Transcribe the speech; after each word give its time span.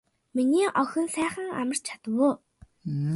Миний 0.35 0.69
охин 0.81 1.07
сайхан 1.15 1.49
амарч 1.59 1.81
чадав 1.87 2.17
уу. 2.25 2.33